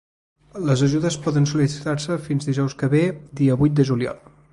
Les 0.67 0.81
ajudes 0.85 1.17
poden 1.25 1.45
sol·licitar-se 1.51 2.17
fins 2.29 2.49
dijous 2.51 2.77
que 2.79 2.89
ve 2.95 3.03
dia 3.41 3.59
vuit 3.61 3.77
de 3.81 3.87
juliol. 3.91 4.25